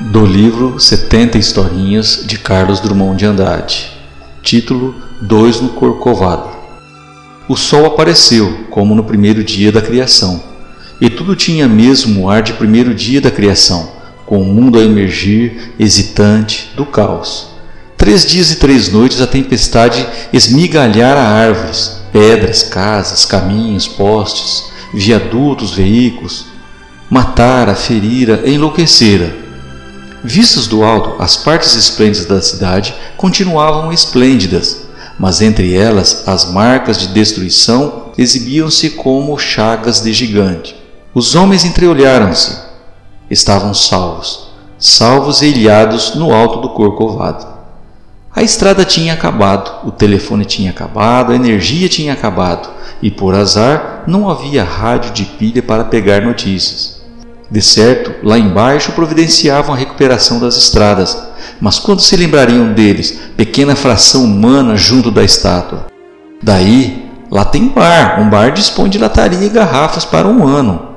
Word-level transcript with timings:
do 0.00 0.24
livro 0.24 0.80
70 0.80 1.36
Historinhas 1.36 2.22
de 2.24 2.38
Carlos 2.38 2.80
Drummond 2.80 3.18
de 3.18 3.26
Andrade. 3.26 3.90
Título 4.42 4.94
Dois 5.20 5.60
no 5.60 5.68
Corcovado. 5.68 6.48
O 7.46 7.54
sol 7.54 7.84
apareceu, 7.84 8.64
como 8.70 8.94
no 8.94 9.04
primeiro 9.04 9.44
dia 9.44 9.70
da 9.70 9.82
criação, 9.82 10.42
e 10.98 11.10
tudo 11.10 11.36
tinha 11.36 11.68
mesmo 11.68 12.22
o 12.22 12.30
ar 12.30 12.40
de 12.40 12.54
primeiro 12.54 12.94
dia 12.94 13.20
da 13.20 13.30
criação, 13.30 13.90
com 14.24 14.40
o 14.40 14.44
mundo 14.44 14.78
a 14.78 14.82
emergir, 14.82 15.74
hesitante, 15.78 16.70
do 16.74 16.86
caos. 16.86 17.48
Três 17.98 18.24
dias 18.24 18.50
e 18.52 18.56
três 18.56 18.90
noites 18.90 19.20
a 19.20 19.26
tempestade 19.26 20.06
esmigalhara 20.32 21.20
árvores, 21.20 22.00
pedras, 22.10 22.62
casas, 22.62 23.26
caminhos, 23.26 23.86
postes, 23.86 24.64
viadutos, 24.94 25.72
veículos, 25.72 26.46
matara, 27.10 27.74
ferira, 27.74 28.42
enlouquecera 28.46 29.49
Vistas 30.22 30.66
do 30.66 30.84
alto, 30.84 31.22
as 31.22 31.36
partes 31.36 31.74
esplêndidas 31.74 32.26
da 32.26 32.42
cidade 32.42 32.94
continuavam 33.16 33.90
esplêndidas, 33.90 34.82
mas 35.18 35.40
entre 35.40 35.74
elas 35.74 36.28
as 36.28 36.44
marcas 36.44 36.98
de 36.98 37.08
destruição 37.08 38.12
exibiam-se 38.18 38.90
como 38.90 39.38
chagas 39.38 40.02
de 40.02 40.12
gigante. 40.12 40.76
Os 41.14 41.34
homens 41.34 41.64
entreolharam-se. 41.64 42.68
Estavam 43.30 43.72
salvos, 43.72 44.50
salvos 44.78 45.40
e 45.40 45.46
ilhados 45.46 46.14
no 46.14 46.34
alto 46.34 46.60
do 46.60 46.70
Corcovado. 46.70 47.46
A 48.34 48.42
estrada 48.42 48.84
tinha 48.84 49.14
acabado, 49.14 49.88
o 49.88 49.90
telefone 49.90 50.44
tinha 50.44 50.70
acabado, 50.70 51.32
a 51.32 51.36
energia 51.36 51.88
tinha 51.88 52.12
acabado, 52.12 52.68
e 53.00 53.10
por 53.10 53.34
azar 53.34 54.04
não 54.06 54.28
havia 54.28 54.62
rádio 54.62 55.12
de 55.12 55.24
pilha 55.24 55.62
para 55.62 55.84
pegar 55.84 56.20
notícias. 56.20 56.99
De 57.50 57.60
certo, 57.60 58.14
lá 58.22 58.38
embaixo 58.38 58.92
providenciavam 58.92 59.74
a 59.74 59.78
recuperação 59.78 60.38
das 60.38 60.56
estradas, 60.56 61.18
mas 61.60 61.80
quando 61.80 62.00
se 62.00 62.14
lembrariam 62.14 62.72
deles, 62.72 63.18
pequena 63.36 63.74
fração 63.74 64.22
humana 64.22 64.76
junto 64.76 65.10
da 65.10 65.24
estátua? 65.24 65.86
Daí, 66.40 67.10
lá 67.28 67.44
tem 67.44 67.66
bar, 67.66 68.20
um 68.20 68.30
bar 68.30 68.52
dispõe 68.52 68.88
de 68.88 68.98
lataria 68.98 69.44
e 69.44 69.48
garrafas 69.48 70.04
para 70.04 70.28
um 70.28 70.46
ano. 70.46 70.90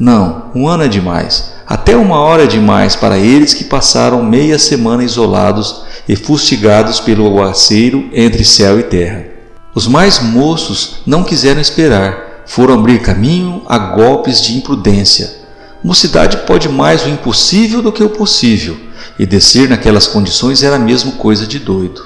Não, 0.00 0.46
um 0.52 0.66
ano 0.66 0.82
é 0.82 0.88
demais, 0.88 1.52
até 1.64 1.96
uma 1.96 2.18
hora 2.18 2.42
é 2.42 2.48
demais 2.48 2.96
para 2.96 3.16
eles 3.16 3.54
que 3.54 3.62
passaram 3.62 4.20
meia 4.20 4.58
semana 4.58 5.04
isolados 5.04 5.84
e 6.08 6.16
fustigados 6.16 6.98
pelo 6.98 7.24
aguaceiro 7.24 8.10
entre 8.12 8.44
céu 8.44 8.80
e 8.80 8.82
terra. 8.82 9.26
Os 9.72 9.86
mais 9.86 10.20
moços 10.20 11.02
não 11.06 11.22
quiseram 11.22 11.60
esperar, 11.60 12.42
foram 12.46 12.74
abrir 12.74 13.00
caminho 13.00 13.62
a 13.68 13.78
golpes 13.78 14.42
de 14.42 14.56
imprudência 14.56 15.39
Mocidade 15.82 16.38
pode 16.46 16.68
mais 16.68 17.04
o 17.04 17.08
impossível 17.08 17.80
do 17.80 17.90
que 17.90 18.04
o 18.04 18.10
possível, 18.10 18.76
e 19.18 19.24
descer 19.24 19.68
naquelas 19.68 20.06
condições 20.06 20.62
era 20.62 20.78
mesmo 20.78 21.12
coisa 21.12 21.46
de 21.46 21.58
doido. 21.58 22.02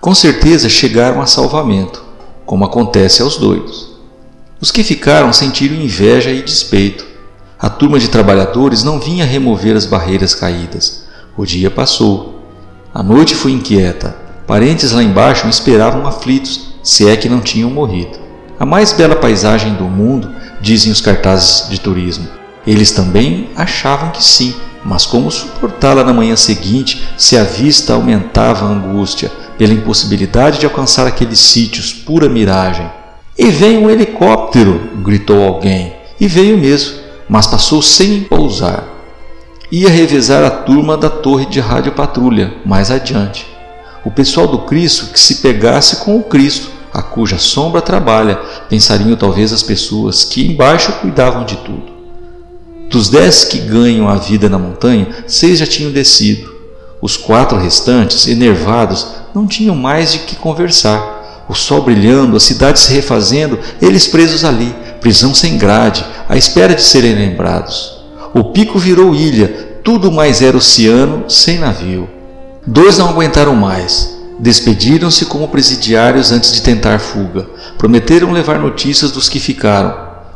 Com 0.00 0.14
certeza 0.14 0.68
chegaram 0.68 1.20
a 1.20 1.26
salvamento, 1.26 2.04
como 2.44 2.64
acontece 2.64 3.22
aos 3.22 3.36
doidos. 3.36 3.96
Os 4.60 4.70
que 4.70 4.84
ficaram 4.84 5.32
sentiram 5.32 5.74
inveja 5.74 6.30
e 6.30 6.42
despeito. 6.42 7.04
A 7.58 7.68
turma 7.68 7.98
de 7.98 8.08
trabalhadores 8.08 8.84
não 8.84 9.00
vinha 9.00 9.24
remover 9.24 9.76
as 9.76 9.84
barreiras 9.84 10.34
caídas. 10.34 11.04
O 11.36 11.44
dia 11.44 11.70
passou. 11.70 12.40
A 12.94 13.02
noite 13.02 13.34
foi 13.34 13.50
inquieta. 13.50 14.16
Parentes 14.46 14.92
lá 14.92 15.02
embaixo 15.02 15.48
esperavam 15.48 16.06
aflitos, 16.06 16.74
se 16.82 17.08
é 17.08 17.16
que 17.16 17.28
não 17.28 17.40
tinham 17.40 17.70
morrido. 17.70 18.18
A 18.58 18.64
mais 18.64 18.92
bela 18.92 19.16
paisagem 19.16 19.74
do 19.74 19.84
mundo, 19.84 20.30
dizem 20.60 20.92
os 20.92 21.00
cartazes 21.00 21.68
de 21.68 21.80
turismo, 21.80 22.26
eles 22.66 22.90
também 22.90 23.48
achavam 23.54 24.10
que 24.10 24.24
sim, 24.24 24.54
mas 24.84 25.06
como 25.06 25.30
suportá-la 25.30 26.02
na 26.02 26.12
manhã 26.12 26.36
seguinte 26.36 27.06
se 27.16 27.36
a 27.36 27.44
vista 27.44 27.92
aumentava 27.94 28.66
a 28.66 28.68
angústia 28.68 29.30
pela 29.56 29.72
impossibilidade 29.72 30.58
de 30.58 30.66
alcançar 30.66 31.06
aqueles 31.06 31.38
sítios, 31.40 31.92
pura 31.92 32.28
miragem? 32.28 32.90
E 33.38 33.50
vem 33.50 33.78
um 33.78 33.90
helicóptero! 33.90 34.90
gritou 35.02 35.42
alguém. 35.42 35.94
E 36.18 36.26
veio 36.26 36.56
mesmo, 36.56 36.98
mas 37.28 37.46
passou 37.46 37.82
sem 37.82 38.22
pousar. 38.22 38.84
Ia 39.70 39.90
revezar 39.90 40.44
a 40.44 40.50
turma 40.50 40.96
da 40.96 41.10
torre 41.10 41.46
de 41.46 41.60
rádio 41.60 41.92
patrulha 41.92 42.54
mais 42.64 42.90
adiante. 42.90 43.46
O 44.04 44.10
pessoal 44.10 44.46
do 44.46 44.60
Cristo 44.60 45.12
que 45.12 45.18
se 45.18 45.36
pegasse 45.36 45.96
com 45.96 46.16
o 46.16 46.22
Cristo, 46.22 46.70
a 46.94 47.02
cuja 47.02 47.38
sombra 47.38 47.82
trabalha, 47.82 48.36
pensariam 48.68 49.16
talvez 49.16 49.52
as 49.52 49.62
pessoas 49.62 50.24
que 50.24 50.46
embaixo 50.46 50.92
cuidavam 51.00 51.44
de 51.44 51.56
tudo. 51.56 51.95
Dos 52.88 53.08
dez 53.08 53.44
que 53.44 53.58
ganham 53.58 54.08
a 54.08 54.16
vida 54.16 54.48
na 54.48 54.58
montanha, 54.58 55.08
seis 55.26 55.58
já 55.58 55.66
tinham 55.66 55.90
descido. 55.90 56.54
Os 57.00 57.16
quatro 57.16 57.58
restantes, 57.58 58.26
enervados, 58.26 59.06
não 59.34 59.46
tinham 59.46 59.74
mais 59.74 60.12
de 60.12 60.20
que 60.20 60.36
conversar. 60.36 61.44
O 61.48 61.54
sol 61.54 61.82
brilhando, 61.82 62.36
a 62.36 62.40
cidade 62.40 62.78
se 62.78 62.92
refazendo, 62.92 63.58
eles 63.80 64.06
presos 64.06 64.44
ali, 64.44 64.74
prisão 65.00 65.34
sem 65.34 65.58
grade, 65.58 66.04
à 66.28 66.36
espera 66.36 66.74
de 66.74 66.82
serem 66.82 67.14
lembrados. 67.14 68.04
O 68.34 68.44
pico 68.44 68.78
virou 68.78 69.14
ilha, 69.14 69.80
tudo 69.84 70.10
mais 70.10 70.42
era 70.42 70.56
oceano, 70.56 71.30
sem 71.30 71.58
navio. 71.58 72.08
Dois 72.66 72.98
não 72.98 73.08
aguentaram 73.08 73.54
mais. 73.54 74.16
Despediram-se 74.38 75.26
como 75.26 75.48
presidiários 75.48 76.32
antes 76.32 76.50
de 76.52 76.62
tentar 76.62 76.98
fuga. 76.98 77.46
Prometeram 77.78 78.32
levar 78.32 78.58
notícias 78.58 79.12
dos 79.12 79.28
que 79.28 79.38
ficaram, 79.38 79.94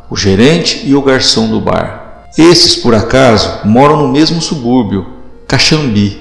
o 0.08 0.16
gerente 0.16 0.82
e 0.84 0.94
o 0.94 1.02
garçom 1.02 1.48
do 1.48 1.60
bar. 1.60 1.99
Esses, 2.38 2.76
por 2.76 2.94
acaso, 2.94 3.60
moram 3.64 3.96
no 3.96 4.08
mesmo 4.08 4.40
subúrbio, 4.40 5.06
Caxambi. 5.48 6.20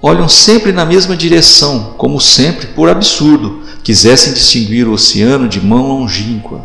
Olham 0.00 0.28
sempre 0.28 0.70
na 0.70 0.84
mesma 0.84 1.16
direção, 1.16 1.94
como 1.96 2.20
sempre, 2.20 2.68
por 2.68 2.88
absurdo, 2.88 3.62
quisessem 3.82 4.32
distinguir 4.32 4.86
o 4.86 4.92
oceano 4.92 5.48
de 5.48 5.60
mão 5.60 5.88
longínqua. 5.88 6.64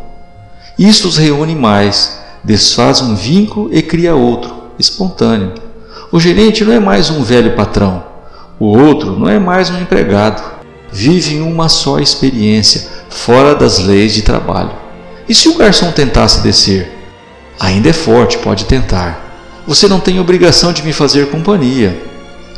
Isto 0.78 1.08
os 1.08 1.18
reúne 1.18 1.56
mais, 1.56 2.20
desfaz 2.44 3.02
um 3.02 3.16
vínculo 3.16 3.70
e 3.74 3.82
cria 3.82 4.14
outro, 4.14 4.54
espontâneo. 4.78 5.56
O 6.12 6.20
gerente 6.20 6.64
não 6.64 6.74
é 6.74 6.80
mais 6.80 7.10
um 7.10 7.24
velho 7.24 7.56
patrão, 7.56 8.04
o 8.60 8.66
outro 8.66 9.18
não 9.18 9.28
é 9.28 9.40
mais 9.40 9.72
um 9.72 9.82
empregado. 9.82 10.62
Vive 10.92 11.36
em 11.36 11.42
uma 11.42 11.68
só 11.68 12.00
experiência, 12.00 12.88
fora 13.10 13.56
das 13.56 13.80
leis 13.80 14.14
de 14.14 14.22
trabalho. 14.22 14.72
E 15.28 15.34
se 15.34 15.50
o 15.50 15.58
garçom 15.58 15.92
tentasse 15.92 16.42
descer? 16.42 17.01
Ainda 17.62 17.90
é 17.90 17.94
forte, 17.94 18.40
pode 18.40 18.66
tentar. 18.66 19.24
Você 19.68 19.88
não 19.88 20.00
tem 20.00 20.20
obrigação 20.20 20.74
de 20.74 20.82
me 20.82 20.92
fazer 20.92 21.30
companhia. 21.30 22.02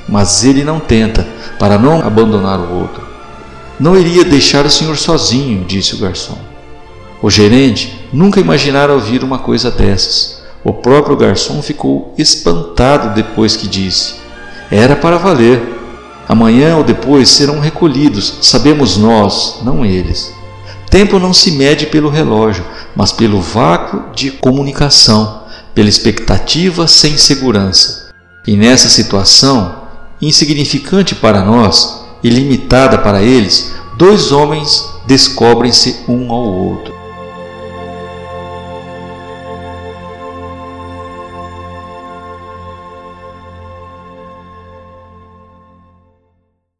Mas 0.08 0.46
ele 0.46 0.64
não 0.64 0.80
tenta, 0.80 1.28
para 1.60 1.78
não 1.78 2.00
abandonar 2.00 2.58
o 2.58 2.80
outro. 2.80 3.06
Não 3.78 3.98
iria 3.98 4.24
deixar 4.24 4.66
o 4.66 4.70
senhor 4.70 4.96
sozinho, 4.96 5.66
disse 5.66 5.94
o 5.96 5.98
garçom. 5.98 6.38
O 7.22 7.30
gerente 7.30 8.08
nunca 8.14 8.40
imaginara 8.40 8.94
ouvir 8.94 9.26
uma 9.26 9.40
coisa 9.40 9.70
dessas. 9.70 10.42
O 10.64 10.72
próprio 10.72 11.18
garçom 11.18 11.62
ficou 11.62 12.14
espantado 12.18 13.14
depois 13.14 13.58
que 13.58 13.68
disse: 13.68 14.16
Era 14.72 14.96
para 14.96 15.18
valer. 15.18 15.62
Amanhã 16.30 16.78
ou 16.78 16.84
depois 16.86 17.28
serão 17.28 17.60
recolhidos, 17.60 18.38
sabemos 18.42 18.96
nós, 18.96 19.60
não 19.64 19.86
eles. 19.86 20.34
Tempo 20.90 21.20
não 21.20 21.34
se 21.34 21.52
mede 21.52 21.88
pelo 21.88 22.08
relógio, 22.08 22.64
mas 22.96 23.12
pelo 23.12 23.42
vácuo 23.42 24.14
de 24.14 24.32
comunicação, 24.32 25.44
pela 25.74 25.90
expectativa 25.90 26.88
sem 26.88 27.18
segurança. 27.18 28.10
E 28.46 28.56
nessa 28.56 28.90
situação, 28.90 29.84
insignificante 30.22 31.16
para 31.16 31.44
nós 31.44 32.04
e 32.24 32.30
limitada 32.30 32.98
para 32.98 33.22
eles, 33.22 33.74
dois 33.98 34.32
homens 34.32 34.84
descobrem-se 35.06 36.04
um 36.08 36.32
ao 36.32 36.44
outro. 36.44 36.93